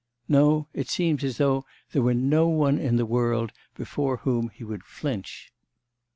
no... 0.27 0.67
it 0.73 0.89
seems 0.89 1.23
as 1.23 1.37
though 1.37 1.63
there 1.91 2.01
were 2.01 2.15
no 2.15 2.47
one 2.47 2.79
in 2.79 2.95
the 2.95 3.05
world 3.05 3.51
before 3.75 4.17
whom 4.17 4.49
he 4.49 4.63
would 4.63 4.83
flinch. 4.83 5.53